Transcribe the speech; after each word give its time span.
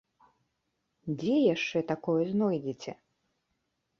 Дзе 1.19 1.35
яшчэ 1.55 1.83
такое 1.93 2.21
знойдзеце? 2.31 2.91